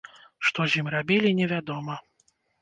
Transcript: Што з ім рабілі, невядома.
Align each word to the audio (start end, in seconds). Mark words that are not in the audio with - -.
Што 0.47 0.65
з 0.71 0.79
ім 0.83 0.89
рабілі, 0.95 1.35
невядома. 1.41 1.99